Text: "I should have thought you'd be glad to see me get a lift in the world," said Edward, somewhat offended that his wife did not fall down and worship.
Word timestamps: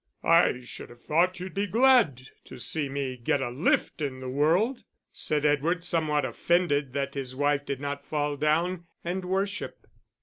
"I 0.23 0.61
should 0.61 0.89
have 0.89 1.03
thought 1.03 1.39
you'd 1.39 1.53
be 1.53 1.67
glad 1.67 2.23
to 2.45 2.57
see 2.57 2.89
me 2.89 3.15
get 3.17 3.39
a 3.39 3.51
lift 3.51 4.01
in 4.01 4.19
the 4.19 4.29
world," 4.31 4.83
said 5.11 5.45
Edward, 5.45 5.83
somewhat 5.85 6.25
offended 6.25 6.93
that 6.93 7.13
his 7.13 7.35
wife 7.35 7.67
did 7.67 7.79
not 7.79 8.03
fall 8.07 8.35
down 8.35 8.87
and 9.03 9.23
worship. 9.23 9.85